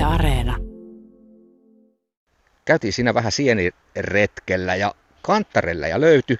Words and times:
Yle 0.00 0.06
Areena. 0.06 0.56
Käytiin 2.64 2.92
siinä 2.92 3.14
vähän 3.14 3.32
sieniretkellä 3.32 4.74
ja 4.74 4.94
kantarella 5.22 5.86
ja 5.86 6.00
löytyi. 6.00 6.36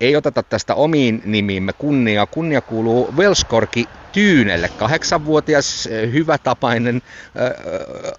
Ei 0.00 0.16
oteta 0.16 0.42
tästä 0.42 0.74
omiin 0.74 1.22
nimiimme 1.24 1.72
kunnia. 1.72 2.26
Kunnia 2.26 2.60
kuuluu 2.60 3.14
Velskorki 3.16 3.88
Tyynelle, 4.12 4.68
kahdeksanvuotias 4.68 5.88
hyvätapainen 6.12 6.96
äh, 6.96 7.50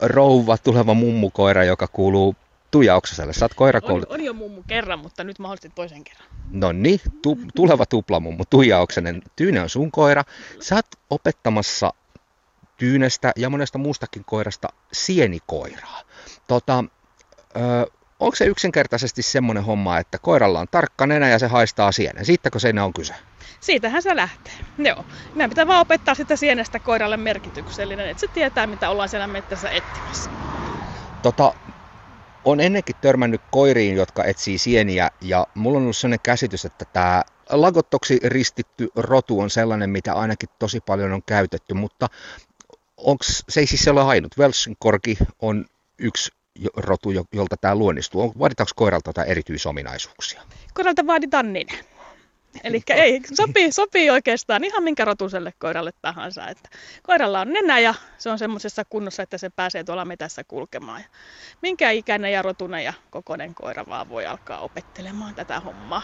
rouva, 0.02 0.58
tuleva 0.58 0.94
mummukoira, 0.94 1.64
joka 1.64 1.88
kuuluu 1.88 2.36
Tuija 2.72 2.96
Oksaselle. 2.96 3.34
Sä 3.34 3.46
oot 3.46 3.84
On, 3.84 4.06
on 4.10 4.24
jo 4.24 4.34
mummu 4.34 4.64
kerran, 4.68 5.00
mutta 5.00 5.24
nyt 5.24 5.40
mahdollisesti 5.40 5.72
toisen 5.76 6.04
kerran. 6.04 6.28
No 6.52 6.72
niin, 6.72 7.00
tu, 7.22 7.38
tuleva 7.56 7.86
tuplamummu 7.86 8.44
Tuija 8.50 8.80
Oksanen. 8.80 9.22
Tyyne 9.36 9.62
on 9.62 9.70
sun 9.70 9.92
koira. 9.92 10.24
Sä 10.60 10.76
oot 10.76 10.86
opettamassa 11.10 11.94
tyynestä 12.82 13.32
ja 13.36 13.50
monesta 13.50 13.78
muustakin 13.78 14.26
koirasta 14.26 14.68
sienikoiraa. 14.94 16.02
Tota, 16.48 16.84
ö, 17.56 17.92
onko 18.20 18.36
se 18.36 18.46
yksinkertaisesti 18.46 19.22
semmoinen 19.22 19.64
homma, 19.64 19.98
että 19.98 20.18
koiralla 20.18 20.60
on 20.60 20.68
tarkka 20.72 21.08
nenä 21.08 21.30
ja 21.30 21.40
se 21.40 21.48
haistaa 21.48 21.92
sienen? 21.92 22.26
Siitäkö 22.26 22.60
se 22.60 22.74
on 22.84 22.94
kyse? 22.94 23.14
Siitähän 23.60 24.02
se 24.02 24.16
lähtee. 24.16 24.54
Joo. 24.78 25.06
Meidän 25.36 25.50
pitää 25.50 25.68
vaan 25.68 25.82
opettaa 25.82 26.16
sitä 26.16 26.36
sienestä 26.36 26.80
koiralle 26.80 27.18
merkityksellinen, 27.18 28.10
että 28.10 28.22
se 28.22 28.28
tietää, 28.28 28.68
mitä 28.68 28.90
ollaan 28.90 29.10
siellä 29.10 29.28
mettässä 29.28 29.70
etsimässä. 29.70 30.30
Tota, 31.22 31.54
on 32.46 32.60
ennenkin 32.60 32.96
törmännyt 33.02 33.42
koiriin, 33.52 33.96
jotka 33.96 34.24
etsii 34.24 34.58
sieniä, 34.58 35.10
ja 35.22 35.48
mulla 35.56 35.78
on 35.78 35.84
ollut 35.84 35.98
sellainen 35.98 36.24
käsitys, 36.24 36.66
että 36.66 36.86
tämä 36.86 37.24
lagottoksi 37.50 38.20
ristitty 38.24 38.90
rotu 38.96 39.40
on 39.40 39.50
sellainen, 39.50 39.90
mitä 39.90 40.14
ainakin 40.14 40.50
tosi 40.60 40.80
paljon 40.80 41.12
on 41.12 41.24
käytetty, 41.24 41.74
mutta 41.74 42.08
onks, 43.04 43.44
se 43.50 43.60
ei 43.60 43.68
siis 43.68 43.88
ole 43.88 44.02
ainut. 44.02 44.38
Welshkorki 44.38 45.18
on 45.40 45.66
yksi 46.00 46.32
rotu, 46.76 47.10
jolta 47.34 47.58
tämä 47.58 47.76
luonnistuu. 47.76 48.34
Vaaditaanko 48.40 48.72
koiralta 48.76 49.10
jotain 49.10 49.30
erityisominaisuuksia? 49.30 50.42
Koiralta 50.74 51.08
vaaditaan 51.08 51.54
nenä. 51.54 51.74
Eli 52.64 52.82
ei, 52.90 53.22
sopii, 53.34 53.72
sopii 53.72 54.10
oikeastaan 54.10 54.64
ihan 54.64 54.84
minkä 54.84 55.06
rotuselle 55.06 55.54
koiralle 55.60 55.92
tahansa. 56.02 56.48
Että 56.48 56.70
koiralla 57.04 57.42
on 57.42 57.54
nenä 57.54 57.80
ja 57.80 57.94
se 58.18 58.30
on 58.30 58.40
semmoisessa 58.40 58.86
kunnossa, 58.86 59.24
että 59.24 59.38
se 59.38 59.50
pääsee 59.50 59.84
tuolla 59.84 60.06
metässä 60.06 60.44
kulkemaan. 60.44 61.02
Ja 61.02 61.08
minkä 61.62 61.92
ikäinen 61.92 62.32
ja 62.32 62.42
rotunen 62.42 62.84
ja 62.84 62.94
kokoinen 63.10 63.56
koira 63.56 63.86
vaan 63.90 64.10
voi 64.10 64.26
alkaa 64.26 64.60
opettelemaan 64.60 65.36
tätä 65.36 65.60
hommaa. 65.60 66.02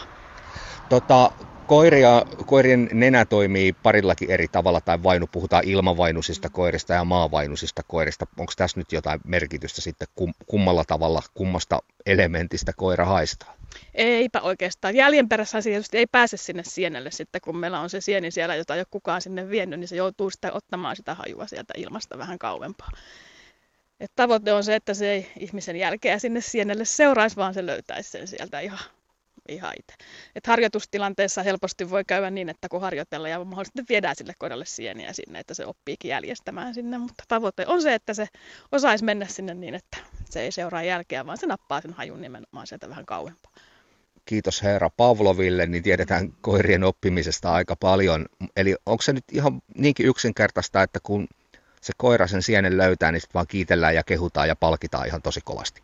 Tota, 0.88 1.32
koiria, 1.68 2.22
koirien 2.46 2.88
nenä 2.92 3.24
toimii 3.24 3.72
parillakin 3.72 4.30
eri 4.30 4.48
tavalla, 4.48 4.80
tai 4.80 5.02
vainu 5.02 5.26
puhutaan 5.26 5.68
ilmavainusista 5.68 6.48
koirista 6.48 6.92
ja 6.92 7.04
maavainusista 7.04 7.82
koirista. 7.82 8.26
Onko 8.38 8.52
tässä 8.56 8.80
nyt 8.80 8.92
jotain 8.92 9.20
merkitystä 9.24 9.80
sitten 9.80 10.08
kummalla 10.46 10.84
tavalla, 10.84 11.22
kummasta 11.34 11.82
elementistä 12.06 12.72
koira 12.76 13.04
haistaa? 13.04 13.54
Eipä 13.94 14.40
oikeastaan. 14.40 14.96
Jäljen 14.96 15.28
perässä 15.28 15.58
ei 15.92 16.06
pääse 16.06 16.36
sinne 16.36 16.62
sienelle 16.66 17.10
sitten, 17.10 17.40
kun 17.40 17.56
meillä 17.56 17.80
on 17.80 17.90
se 17.90 18.00
sieni 18.00 18.30
siellä, 18.30 18.54
jota 18.54 18.74
ei 18.74 18.80
ole 18.80 18.86
kukaan 18.90 19.22
sinne 19.22 19.50
vienyt, 19.50 19.80
niin 19.80 19.88
se 19.88 19.96
joutuu 19.96 20.30
sitä 20.30 20.52
ottamaan 20.52 20.96
sitä 20.96 21.14
hajua 21.14 21.46
sieltä 21.46 21.74
ilmasta 21.76 22.18
vähän 22.18 22.38
kauempaa. 22.38 22.90
Et 24.00 24.12
tavoite 24.16 24.52
on 24.52 24.64
se, 24.64 24.74
että 24.74 24.94
se 24.94 25.10
ei 25.10 25.32
ihmisen 25.38 25.76
jälkeä 25.76 26.18
sinne 26.18 26.40
sienelle 26.40 26.84
seuraisi, 26.84 27.36
vaan 27.36 27.54
se 27.54 27.66
löytäisi 27.66 28.10
sen 28.10 28.26
sieltä 28.28 28.60
ihan 28.60 28.78
ihan 29.48 29.72
itse. 29.78 29.94
Et 30.34 30.46
harjoitustilanteessa 30.46 31.42
helposti 31.42 31.90
voi 31.90 32.04
käydä 32.06 32.30
niin, 32.30 32.48
että 32.48 32.68
kun 32.68 32.80
harjoitellaan 32.80 33.30
ja 33.30 33.44
mahdollisesti 33.44 33.82
viedään 33.88 34.16
sille 34.16 34.32
koiralle 34.38 34.66
sieniä 34.66 35.12
sinne, 35.12 35.38
että 35.40 35.54
se 35.54 35.66
oppiikin 35.66 36.08
jäljestämään 36.08 36.74
sinne, 36.74 36.98
mutta 36.98 37.24
tavoite 37.28 37.66
on 37.66 37.82
se, 37.82 37.94
että 37.94 38.14
se 38.14 38.26
osaisi 38.72 39.04
mennä 39.04 39.26
sinne 39.26 39.54
niin, 39.54 39.74
että 39.74 39.98
se 40.30 40.40
ei 40.40 40.52
seuraa 40.52 40.82
jälkeä, 40.82 41.26
vaan 41.26 41.38
se 41.38 41.46
nappaa 41.46 41.80
sen 41.80 41.92
hajun 41.92 42.20
nimenomaan 42.20 42.66
sieltä 42.66 42.88
vähän 42.88 43.06
kauempaa. 43.06 43.52
Kiitos 44.24 44.62
herra 44.62 44.90
Pavloville, 44.90 45.66
niin 45.66 45.82
tiedetään 45.82 46.32
koirien 46.40 46.84
oppimisesta 46.84 47.52
aika 47.52 47.76
paljon. 47.76 48.26
Eli 48.56 48.76
onko 48.86 49.02
se 49.02 49.12
nyt 49.12 49.24
ihan 49.32 49.62
niinkin 49.74 50.06
yksinkertaista, 50.06 50.82
että 50.82 51.00
kun 51.02 51.28
se 51.80 51.92
koira 51.96 52.26
sen 52.26 52.42
sienen 52.42 52.76
löytää, 52.78 53.12
niin 53.12 53.20
sitten 53.20 53.34
vaan 53.34 53.46
kiitellään 53.46 53.94
ja 53.94 54.02
kehutaan 54.04 54.48
ja 54.48 54.56
palkitaan 54.56 55.06
ihan 55.06 55.22
tosi 55.22 55.40
kovasti? 55.44 55.82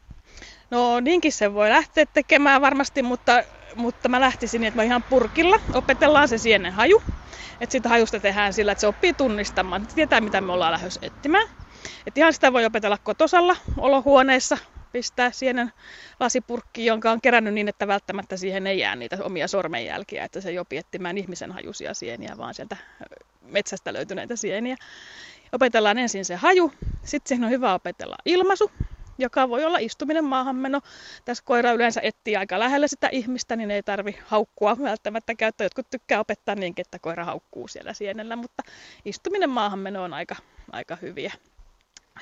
No 0.75 1.01
niinkin 1.01 1.33
se 1.33 1.55
voi 1.55 1.71
lähteä 1.71 2.05
tekemään 2.13 2.61
varmasti, 2.61 3.03
mutta, 3.03 3.45
mutta 3.75 4.09
mä 4.09 4.21
lähtisin 4.21 4.61
niin, 4.61 4.69
että 4.69 4.79
mä 4.79 4.83
ihan 4.83 5.03
purkilla 5.09 5.57
opetellaan 5.73 6.29
se 6.29 6.39
sienen 6.39 6.73
haju. 6.73 7.03
Että 7.61 7.73
sitä 7.73 7.89
hajusta 7.89 8.21
tehdään 8.21 8.53
sillä, 8.53 8.73
että 8.73 8.81
se 8.81 8.87
oppii 8.87 9.15
tunnistamaan, 9.15 9.83
että 9.83 9.95
tietää 9.95 10.21
mitä 10.21 10.41
me 10.41 10.53
ollaan 10.53 10.73
lähdössä 10.73 11.01
etsimään. 11.03 11.49
Että 12.07 12.21
ihan 12.21 12.33
sitä 12.33 12.53
voi 12.53 12.65
opetella 12.65 12.99
kotosalla 13.03 13.57
olohuoneessa, 13.77 14.59
pistää 14.93 15.31
sienen 15.31 15.73
lasipurkki, 16.21 16.87
jonka 16.87 17.11
on 17.11 17.21
kerännyt 17.21 17.55
niin, 17.55 17.69
että 17.69 17.87
välttämättä 17.87 18.37
siihen 18.37 18.67
ei 18.67 18.79
jää 18.79 18.97
niitä 18.97 19.19
omia 19.23 19.49
sormenjälkiä, 19.49 20.25
että 20.25 20.41
se 20.41 20.49
ei 20.49 20.59
opi 20.59 20.77
etsimään 20.77 21.19
ihmisen 21.19 21.53
hajusia 21.53 21.95
sieniä, 21.95 22.35
vaan 22.39 22.55
sieltä 22.55 22.77
metsästä 23.41 23.93
löytyneitä 23.93 24.37
sieniä. 24.37 24.77
Opetellaan 25.53 25.99
ensin 25.99 26.25
se 26.25 26.35
haju, 26.37 26.73
sitten 27.05 27.29
siihen 27.29 27.45
on 27.45 27.51
hyvä 27.51 27.75
opetella 27.75 28.17
ilmaisu, 28.25 28.71
joka 29.19 29.49
voi 29.49 29.65
olla 29.65 29.79
istuminen 29.79 30.25
maahanmeno. 30.25 30.81
Tässä 31.25 31.45
koira 31.47 31.73
yleensä 31.73 32.01
etsii 32.05 32.37
aika 32.37 32.59
lähellä 32.59 32.89
sitä 32.89 33.09
ihmistä, 33.13 33.57
niin 33.57 33.71
ei 33.71 33.83
tarvi 33.83 34.19
haukkua 34.27 34.77
välttämättä 34.83 35.35
käyttää. 35.35 35.65
Jotkut 35.65 35.91
tykkää 35.91 36.21
opettaa 36.21 36.55
niin, 36.55 36.75
että 36.77 36.99
koira 36.99 37.25
haukkuu 37.25 37.69
siellä 37.69 37.93
sienellä, 37.93 38.37
mutta 38.37 38.63
istuminen 39.05 39.51
maahanmeno 39.51 40.03
on 40.03 40.15
aika, 40.15 40.37
aika 40.73 40.97
hyviä, 41.03 41.33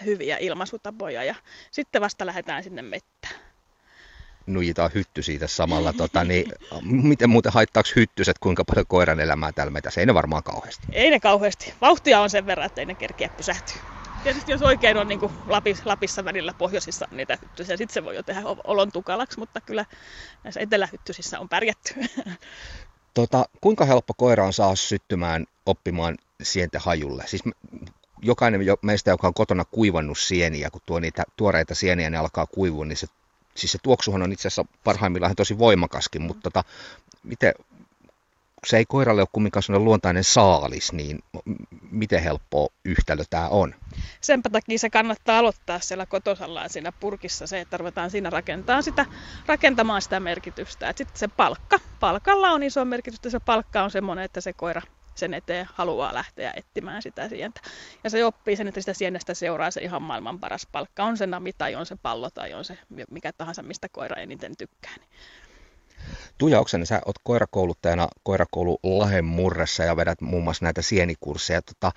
hyviä 0.05 0.37
ilmaisutapoja 0.39 1.25
ja 1.25 1.35
sitten 1.71 2.03
vasta 2.03 2.27
lähdetään 2.27 2.63
sinne 2.63 2.83
mettään 2.83 3.35
nujitaan 4.47 4.91
hytty 4.95 5.23
siitä 5.23 5.47
samalla. 5.47 5.93
Tota, 5.93 6.25
niin, 6.25 6.53
miten 6.83 7.31
muuten 7.31 7.53
haittaako 7.53 7.89
hyttyset, 7.97 8.39
kuinka 8.39 8.65
paljon 8.65 8.87
koiran 8.87 9.21
elämää 9.21 9.53
täällä 9.53 9.71
metässä? 9.71 10.01
Ei 10.01 10.07
ne 10.07 10.15
varmaan 10.15 10.43
kauheasti. 10.43 10.87
Ei 10.93 11.11
ne 11.11 11.21
kauheasti. 11.21 11.75
Vauhtia 11.81 12.21
on 12.21 12.31
sen 12.31 12.47
verran, 12.47 12.67
että 12.67 12.81
ei 12.81 12.87
ne 12.87 12.95
kerkeä 12.95 13.29
pysähtyä. 13.29 14.02
Tietysti 14.23 14.53
jos 14.53 14.63
oikein 14.63 14.97
on 14.97 15.09
niin 15.09 15.21
kuin 15.21 15.33
Lapis, 15.47 15.87
Lapissa 15.87 16.25
välillä 16.25 16.55
pohjoisissa 16.59 17.09
niitä 17.11 17.39
hyttysiä, 17.43 17.77
sitten 17.77 17.95
se 17.95 18.05
voi 18.05 18.17
jo 18.17 18.23
tehdä 18.23 18.43
olon 18.65 18.93
tukalaksi, 18.93 19.39
mutta 19.39 19.61
kyllä 19.61 19.85
näissä 20.45 20.61
etelähyttysissä 20.61 21.41
on 21.41 21.49
pärjätty. 21.49 21.95
Tota, 23.15 23.45
kuinka 23.61 23.85
helppo 23.85 24.15
koira 24.17 24.47
on 24.47 24.53
saa 24.53 24.77
syttymään 24.77 25.47
oppimaan 25.67 26.17
sienten 26.43 26.81
hajulle? 26.81 27.25
Siis 27.27 27.43
jokainen 28.23 28.61
meistä, 28.83 29.11
joka 29.11 29.27
on 29.27 29.35
kotona 29.35 29.65
kuivannut 29.65 30.19
sieniä, 30.19 30.71
kun 30.71 30.81
tuo 30.87 31.01
niitä 31.01 31.25
tuoreita 31.37 31.75
sieniä, 31.75 32.11
ne 32.11 32.19
alkaa 32.19 32.47
kuivua, 32.47 32.85
niin 32.85 32.97
se, 32.97 33.07
siis 33.55 33.73
se 33.73 33.79
tuoksuhan 33.83 34.23
on 34.23 34.33
itse 34.33 34.49
asiassa 34.49 34.65
parhaimmillaan 34.85 35.37
tosi 35.37 35.59
voimakaskin, 35.59 36.23
mutta 36.23 36.43
tota, 36.43 36.65
miten 37.23 37.55
se 38.67 38.77
ei 38.77 38.85
koiralle 38.85 39.23
ole 39.23 39.29
kumminkaan 39.33 39.63
sellainen 39.63 39.85
luontainen 39.85 40.25
saalis, 40.25 40.93
niin 40.93 41.19
miten 41.91 42.23
helppo 42.23 42.73
yhtälö 42.85 43.25
tämä 43.31 43.49
on? 43.49 43.75
Senpä 44.21 44.51
takia 44.51 44.79
se 44.79 44.91
kannattaa 44.91 45.39
aloittaa 45.39 45.81
siellä 45.81 46.07
kotosallaan 46.07 46.71
siinä 46.71 46.93
purkissa 47.01 47.47
se, 47.47 47.61
että 47.61 47.77
ruvetaan 47.77 48.11
siinä 48.11 48.31
rakentaa 48.31 48.83
sitä, 48.83 49.07
rakentamaan 49.47 50.03
sitä 50.03 50.21
merkitystä. 50.21 50.93
Sitten 50.97 51.19
se 51.19 51.29
palkka, 51.29 51.79
palkalla 52.01 52.51
on 52.51 52.63
iso 52.63 52.85
merkitys, 52.85 53.33
se 53.33 53.41
palkka 53.41 53.83
on 53.83 53.91
semmoinen, 53.91 54.25
että 54.25 54.41
se 54.41 54.53
koira 54.53 54.83
sen 55.15 55.35
eteen 55.35 55.69
haluaa 55.75 56.15
lähteä 56.15 56.53
etsimään 56.57 57.03
sitä 57.03 57.29
sientä. 57.29 57.61
Ja 58.05 58.11
se 58.11 58.25
oppii 58.25 58.57
sen, 58.57 58.69
että 58.69 58.81
sitä 58.81 58.95
sienestä 58.95 59.35
seuraa 59.35 59.71
se 59.71 59.81
ihan 59.81 60.03
maailman 60.03 60.41
paras 60.41 60.67
palkka. 60.73 61.05
On 61.05 61.17
se 61.17 61.27
nami 61.27 61.53
tai 61.53 61.75
on 61.75 61.87
se 61.87 61.97
pallo 62.03 62.31
tai 62.31 62.55
on 62.55 62.65
se 62.65 62.79
mikä 63.11 63.33
tahansa, 63.33 63.63
mistä 63.63 63.89
koira 63.89 64.17
eniten 64.17 64.57
tykkää. 64.57 64.95
Niin 64.99 65.09
Tuija 66.39 66.61
Oksanen, 66.61 66.87
sä 66.87 67.01
oot 67.07 67.17
koirakouluttajana 67.25 68.09
koirakoulu 68.23 68.79
Lahen 68.83 69.25
murressa 69.25 69.85
ja 69.85 69.97
vedät 69.97 70.21
muun 70.21 70.45
muassa 70.45 70.65
näitä 70.65 70.83
sienikursseja. 70.83 71.63
Tota, 71.63 71.93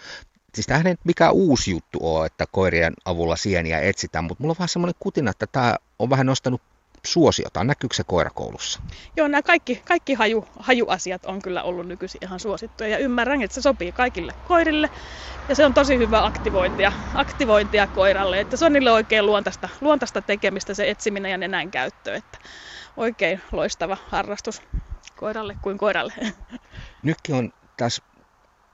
siis 0.56 0.68
tämähän 0.68 0.88
ei 0.88 0.96
mikään 1.04 1.34
uusi 1.34 1.72
juttu 1.72 2.00
ole, 2.02 2.26
että 2.26 2.46
koirien 2.52 2.94
avulla 3.06 3.36
sieniä 3.36 3.80
etsitään, 3.80 4.24
mutta 4.24 4.44
mulla 4.44 4.52
on 4.52 4.58
vähän 4.60 4.70
semmoinen 4.70 4.96
kutina, 5.00 5.32
että 5.32 5.48
tämä 5.48 5.76
on 6.00 6.10
vähän 6.10 6.26
nostanut 6.26 6.62
suosiota. 7.06 7.64
Näkyykö 7.64 7.96
se 7.96 8.04
koirakoulussa? 8.04 8.80
Joo, 9.18 9.28
nämä 9.28 9.42
kaikki, 9.42 9.82
kaikki 9.86 10.14
haju, 10.14 10.46
hajuasiat 10.60 11.26
on 11.26 11.42
kyllä 11.42 11.64
ollut 11.64 11.88
nykyisin 11.88 12.20
ihan 12.24 12.40
suosittuja 12.40 12.90
ja 12.90 12.98
ymmärrän, 12.98 13.42
että 13.42 13.56
se 13.56 13.62
sopii 13.62 13.92
kaikille 13.92 14.32
koirille. 14.44 14.90
Ja 15.48 15.56
se 15.56 15.66
on 15.66 15.74
tosi 15.74 15.98
hyvä 15.98 16.26
aktivointia, 16.26 16.92
aktivointia 17.14 17.88
koiralle, 17.88 18.40
että 18.40 18.58
se 18.58 18.66
on 18.66 18.74
niille 18.74 18.92
oikein 18.92 19.26
luontaista, 19.26 19.70
luontaista 19.82 20.22
tekemistä 20.22 20.74
se 20.74 20.90
etsiminen 20.90 21.32
ja 21.32 21.38
nenän 21.38 21.72
käyttö. 21.72 22.16
Että 22.16 22.38
oikein 22.98 23.42
loistava 23.52 23.98
harrastus 24.08 24.62
koiralle 25.16 25.56
kuin 25.62 25.78
koiralle. 25.78 26.14
Nytkin 27.04 27.36
on 27.36 27.52
tässä, 27.78 28.04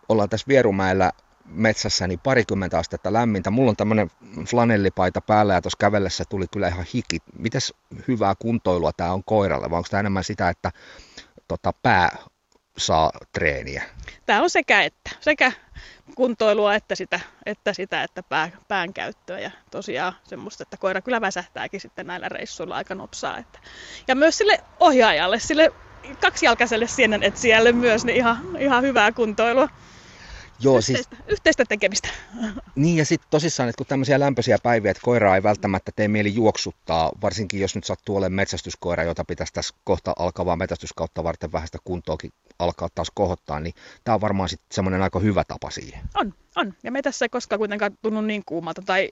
ollaan 0.10 0.30
tässä 0.30 0.46
Vierumäellä 0.48 1.12
metsässä 1.52 2.08
niin 2.08 2.20
parikymmentä 2.20 2.80
astetta 2.80 3.14
lämmintä. 3.14 3.52
Mulla 3.52 3.70
on 3.70 3.76
tämmöinen 3.76 4.12
flanellipaita 4.48 5.22
päällä 5.22 5.54
ja 5.54 5.62
tuossa 5.62 5.78
kävellessä 5.80 6.24
tuli 6.30 6.46
kyllä 6.52 6.68
ihan 6.68 6.86
hiki. 6.94 7.18
Mites 7.40 7.74
hyvää 8.08 8.36
kuntoilua 8.40 8.92
tämä 8.94 9.14
on 9.14 9.24
koiralle 9.24 9.70
vai 9.70 9.78
onko 9.78 9.88
tämä 9.92 10.00
enemmän 10.00 10.24
sitä, 10.24 10.50
että 10.50 10.72
tota, 11.48 11.74
pää 11.84 12.18
saa 12.78 13.12
treeniä? 13.34 13.84
Tämä 14.26 14.42
on 14.42 14.50
sekä 14.50 14.82
että. 14.82 15.12
Sekä 15.20 15.52
kuntoilua 16.16 16.76
että 16.76 16.96
sitä, 16.96 17.20
että, 17.46 17.74
sitä, 17.74 18.04
että 18.04 18.24
pää, 18.24 18.52
pään 18.68 18.94
käyttöä. 18.94 19.40
Ja 19.40 19.52
tosiaan 19.72 20.14
semmoista, 20.24 20.64
että 20.64 20.78
koira 20.78 21.02
kyllä 21.02 21.22
väsähtääkin 21.22 21.82
sitten 21.82 22.08
näillä 22.08 22.30
reissuilla 22.30 22.76
aika 22.76 22.96
nopsaa. 22.96 23.38
Että. 23.38 23.60
Ja 24.08 24.16
myös 24.16 24.38
sille 24.38 24.60
ohjaajalle, 24.80 25.40
sille 25.40 25.72
kaksijalkaiselle 26.22 26.88
sienen 26.88 27.24
etsijälle 27.24 27.72
myös 27.72 28.06
niin 28.06 28.18
ihan, 28.18 28.58
ihan 28.60 28.84
hyvää 28.84 29.12
kuntoilua. 29.12 29.70
Joo, 30.64 30.78
yhteistä, 30.78 31.16
siis... 31.16 31.24
yhteistä 31.28 31.66
tekemistä. 31.66 32.10
Niin 32.76 32.98
ja 32.98 33.06
sitten 33.06 33.28
tosissaan, 33.30 33.70
että 33.70 33.78
kun 33.78 33.86
tämmöisiä 33.86 34.20
lämpöisiä 34.20 34.58
päiviä, 34.64 34.92
että 34.92 35.02
koiraa 35.04 35.36
ei 35.36 35.44
välttämättä 35.44 35.92
tee 35.96 36.08
mieli 36.08 36.36
juoksuttaa, 36.36 37.12
varsinkin 37.22 37.60
jos 37.60 37.76
nyt 37.76 37.84
sattuu 37.84 38.18
olemaan 38.18 38.34
metsästyskoira, 38.34 39.04
jota 39.04 39.26
pitäisi 39.26 39.54
tässä 39.54 39.76
kohta 39.84 40.14
alkavaa 40.20 40.56
metsästyskautta 40.56 41.24
varten 41.24 41.52
vähän 41.52 41.68
sitä 41.68 41.78
kuntoakin 41.84 42.32
alkaa 42.60 42.90
taas 42.96 43.12
kohottaa, 43.14 43.60
niin 43.60 43.74
tämä 44.04 44.16
on 44.16 44.22
varmaan 44.22 44.50
sitten 44.50 44.68
semmoinen 44.72 45.02
aika 45.02 45.20
hyvä 45.20 45.44
tapa 45.44 45.70
siihen. 45.70 46.02
On, 46.16 46.34
on. 46.56 46.74
Ja 46.84 46.92
me 46.92 47.02
tässä 47.02 47.26
ei 47.26 47.30
koskaan 47.30 47.60
kuitenkaan 47.60 47.98
tunnu 48.02 48.22
niin 48.22 48.44
kuumalta, 48.46 48.82
tai 48.82 49.10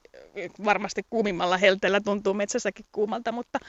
varmasti 0.65 1.05
kuumimmalla 1.09 1.57
helteellä 1.57 2.01
tuntuu 2.01 2.33
metsässäkin 2.33 2.85
kuumalta, 2.91 3.31
mutta 3.31 3.59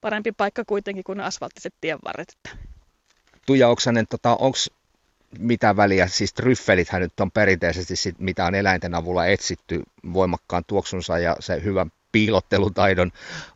parempi 0.00 0.32
paikka 0.32 0.64
kuitenkin 0.66 1.04
kuin 1.04 1.20
asfalttiset 1.20 1.74
tienvarret. 1.80 2.38
Tuija 3.46 3.68
Oksanen, 3.68 4.06
tota, 4.08 4.36
onko 4.36 4.58
mitä 5.38 5.76
väliä, 5.76 6.06
siis 6.06 6.34
tryffelithän 6.34 7.02
nyt 7.02 7.20
on 7.20 7.30
perinteisesti 7.30 7.96
sit, 7.96 8.18
mitä 8.18 8.46
on 8.46 8.54
eläinten 8.54 8.94
avulla 8.94 9.26
etsitty 9.26 9.82
voimakkaan 10.12 10.64
tuoksunsa 10.66 11.18
ja 11.18 11.36
se 11.40 11.62
hyvän 11.64 11.92
piilottelutaidon 12.12 13.10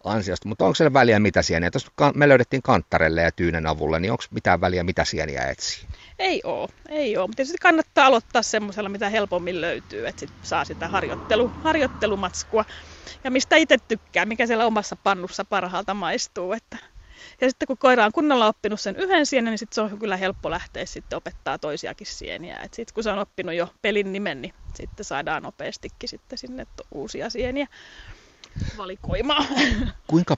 ansiosta, 0.04 0.48
mutta 0.48 0.64
onko 0.64 0.74
se 0.74 0.92
väliä 0.92 1.18
mitä 1.18 1.42
sieniä? 1.42 1.70
Tuossa 1.70 2.12
me 2.14 2.28
löydettiin 2.28 2.62
kanttarelle 2.62 3.22
ja 3.22 3.32
tyynen 3.32 3.66
avulla, 3.66 3.98
niin 3.98 4.12
onko 4.12 4.24
mitään 4.30 4.60
väliä 4.60 4.84
mitä 4.84 5.04
sieniä 5.04 5.48
etsii? 5.48 5.88
Ei 6.18 6.40
oo, 6.44 6.68
ei 6.88 7.16
oo, 7.16 7.26
mutta 7.26 7.44
sitten 7.44 7.62
kannattaa 7.62 8.06
aloittaa 8.06 8.42
semmoisella, 8.42 8.88
mitä 8.88 9.08
helpommin 9.08 9.60
löytyy, 9.60 10.06
että 10.06 10.20
sit 10.20 10.30
saa 10.42 10.64
sitä 10.64 10.88
harjoittelu, 10.88 11.48
harjoittelumatskua 11.64 12.64
ja 13.24 13.30
mistä 13.30 13.56
itse 13.56 13.78
tykkää, 13.88 14.26
mikä 14.26 14.46
siellä 14.46 14.66
omassa 14.66 14.96
pannussa 14.96 15.44
parhaalta 15.44 15.94
maistuu, 15.94 16.52
että 16.52 16.78
ja 17.40 17.50
sitten 17.50 17.66
kun 17.66 17.78
koira 17.78 18.04
on 18.04 18.12
kunnolla 18.12 18.46
oppinut 18.46 18.80
sen 18.80 18.96
yhden 18.96 19.26
sienen, 19.26 19.50
niin 19.50 19.58
sitten 19.58 19.74
se 19.74 19.80
on 19.80 19.98
kyllä 19.98 20.16
helppo 20.16 20.50
lähteä 20.50 20.86
sitten 20.86 21.16
opettaa 21.16 21.58
toisiakin 21.58 22.06
sieniä. 22.06 22.60
Sitten 22.62 22.94
kun 22.94 23.04
se 23.04 23.10
on 23.10 23.18
oppinut 23.18 23.54
jo 23.54 23.68
pelin 23.82 24.12
nimen, 24.12 24.42
niin 24.42 24.54
sitten 24.74 25.04
saadaan 25.04 25.42
nopeastikin 25.42 26.08
sitten 26.08 26.38
sinne 26.38 26.66
uusia 26.94 27.30
sieniä 27.30 27.66
valikoimaan. 28.78 29.46
Kuinka 30.06 30.36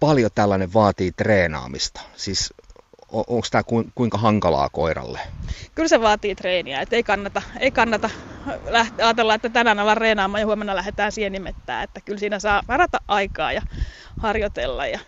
paljon 0.00 0.30
tällainen 0.34 0.74
vaatii 0.74 1.12
treenaamista? 1.12 2.00
Siis 2.16 2.54
onko 3.12 3.46
tämä 3.50 3.62
kuinka 3.94 4.18
hankalaa 4.18 4.68
koiralle? 4.68 5.20
Kyllä 5.74 5.88
se 5.88 6.00
vaatii 6.00 6.34
treeniä, 6.34 6.80
että 6.80 6.96
ei 6.96 7.02
kannata, 7.02 7.42
ei 7.60 7.70
kannata 7.70 8.10
lähteä, 8.64 9.06
ajatella, 9.06 9.34
että 9.34 9.48
tänään 9.48 9.78
ollaan 9.78 9.96
reenaamaan 9.96 10.40
ja 10.40 10.46
huomenna 10.46 10.76
lähdetään 10.76 11.12
sienimettään, 11.12 11.84
että 11.84 12.00
kyllä 12.00 12.18
siinä 12.18 12.38
saa 12.38 12.62
varata 12.68 13.00
aikaa 13.08 13.52
ja 13.52 13.62
harjoitella 14.20 14.86
ja 14.86 15.00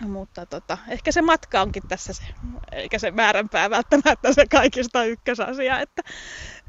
mutta 0.00 0.46
tota, 0.46 0.78
ehkä 0.88 1.12
se 1.12 1.22
matka 1.22 1.60
onkin 1.60 1.82
tässä 1.88 2.12
se, 2.12 2.24
eikä 2.72 2.98
se 2.98 3.10
määränpää 3.10 3.70
välttämättä 3.70 4.32
se 4.32 4.44
kaikista 4.50 5.04
ykkösasia, 5.04 5.80
että, 5.80 6.02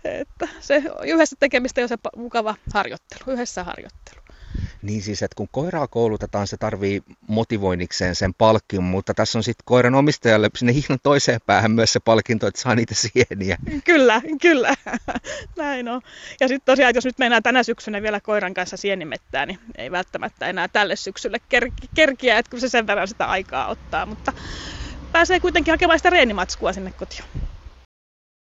että 0.03 0.47
se 0.59 0.83
yhdessä 1.05 1.35
tekemistä 1.39 1.81
on 1.81 1.89
se 1.89 1.97
mukava 2.15 2.55
harjoittelu, 2.73 3.33
yhdessä 3.33 3.63
harjoittelu. 3.63 4.21
Niin 4.81 5.01
siis, 5.01 5.23
että 5.23 5.35
kun 5.35 5.47
koiraa 5.51 5.87
koulutetaan, 5.87 6.47
se 6.47 6.57
tarvii 6.57 7.03
motivoinnikseen 7.27 8.15
sen 8.15 8.33
palkin, 8.33 8.83
mutta 8.83 9.13
tässä 9.13 9.39
on 9.39 9.43
sitten 9.43 9.63
koiran 9.65 9.95
omistajalle 9.95 10.49
sinne 10.55 10.71
ihan 10.71 10.99
toiseen 11.03 11.39
päähän 11.45 11.71
myös 11.71 11.93
se 11.93 11.99
palkinto, 11.99 12.47
että 12.47 12.61
saa 12.61 12.75
niitä 12.75 12.95
sieniä. 12.95 13.57
Kyllä, 13.85 14.21
kyllä. 14.41 14.75
Näin 15.57 15.87
on. 15.87 16.01
Ja 16.39 16.47
sitten 16.47 16.65
tosiaan, 16.65 16.95
jos 16.95 17.05
nyt 17.05 17.19
mennään 17.19 17.43
tänä 17.43 17.63
syksynä 17.63 18.01
vielä 18.01 18.19
koiran 18.19 18.53
kanssa 18.53 18.77
sienimettää, 18.77 19.45
niin 19.45 19.59
ei 19.77 19.91
välttämättä 19.91 20.47
enää 20.47 20.67
tälle 20.67 20.95
syksylle 20.95 21.37
kerkiä, 21.95 22.37
että 22.37 22.51
kun 22.51 22.59
se 22.59 22.69
sen 22.69 22.87
verran 22.87 23.07
sitä 23.07 23.25
aikaa 23.25 23.67
ottaa, 23.67 24.05
mutta 24.05 24.33
pääsee 25.11 25.39
kuitenkin 25.39 25.71
hakemaan 25.71 25.99
sitä 25.99 26.09
reenimatskua 26.09 26.73
sinne 26.73 26.91
kotiin. 26.91 27.23